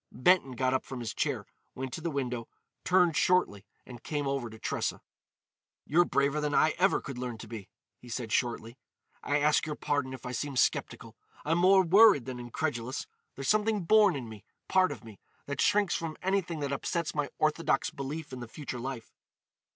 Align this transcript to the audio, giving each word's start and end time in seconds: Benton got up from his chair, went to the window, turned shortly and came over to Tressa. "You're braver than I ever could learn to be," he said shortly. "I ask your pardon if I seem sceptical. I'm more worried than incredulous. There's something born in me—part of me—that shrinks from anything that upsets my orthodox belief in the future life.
Benton 0.11 0.53
got 0.53 0.73
up 0.73 0.83
from 0.83 0.99
his 0.99 1.13
chair, 1.13 1.45
went 1.75 1.93
to 1.93 2.01
the 2.01 2.09
window, 2.09 2.47
turned 2.83 3.15
shortly 3.15 3.67
and 3.85 4.01
came 4.01 4.25
over 4.27 4.49
to 4.49 4.57
Tressa. 4.57 4.99
"You're 5.85 6.05
braver 6.05 6.41
than 6.41 6.55
I 6.55 6.71
ever 6.79 7.01
could 7.01 7.19
learn 7.19 7.37
to 7.37 7.47
be," 7.47 7.69
he 7.99 8.09
said 8.09 8.31
shortly. 8.31 8.79
"I 9.21 9.37
ask 9.37 9.67
your 9.67 9.75
pardon 9.75 10.11
if 10.15 10.25
I 10.25 10.31
seem 10.31 10.55
sceptical. 10.57 11.15
I'm 11.45 11.59
more 11.59 11.83
worried 11.83 12.25
than 12.25 12.39
incredulous. 12.39 13.05
There's 13.35 13.47
something 13.47 13.83
born 13.83 14.15
in 14.15 14.27
me—part 14.27 14.91
of 14.91 15.03
me—that 15.03 15.61
shrinks 15.61 15.93
from 15.93 16.17
anything 16.23 16.61
that 16.61 16.73
upsets 16.73 17.13
my 17.13 17.29
orthodox 17.37 17.91
belief 17.91 18.33
in 18.33 18.39
the 18.39 18.47
future 18.47 18.79
life. 18.79 19.13